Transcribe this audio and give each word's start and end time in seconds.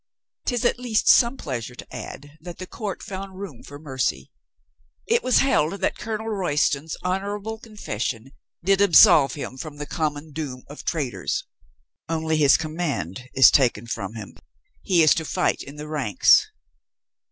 "'Tis 0.47 0.65
at 0.65 0.79
least 0.79 1.07
some 1.07 1.37
pleasure 1.37 1.75
to 1.75 1.95
add 1.95 2.31
that 2.41 2.57
the 2.57 2.65
court 2.65 3.03
found 3.03 3.37
room 3.37 3.61
for 3.61 3.77
mercy. 3.77 4.31
It 5.05 5.21
was 5.21 5.37
held 5.45 5.73
that 5.79 5.95
Colonel 5.99 6.27
Royston's 6.27 6.97
honorable 7.03 7.59
confession 7.59 8.31
did 8.65 8.81
absolve 8.81 9.35
him 9.35 9.57
from 9.57 9.77
the 9.77 9.85
common 9.85 10.31
doom 10.31 10.63
of 10.67 10.83
traitors. 10.83 11.43
Only 12.09 12.37
his 12.37 12.57
com 12.57 12.73
mand 12.73 13.29
is 13.35 13.51
taken 13.51 13.85
from 13.85 14.15
him; 14.15 14.37
he 14.81 15.03
is 15.03 15.13
to 15.13 15.23
fight 15.23 15.61
in 15.61 15.75
the 15.75 15.87
ranks." 15.87 16.49